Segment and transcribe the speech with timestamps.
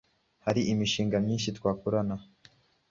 [0.45, 2.15] hari imishinga myinshi twakorana